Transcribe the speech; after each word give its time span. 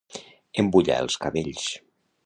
Embullar 0.63 0.97
els 1.03 1.21
cabells. 1.27 1.71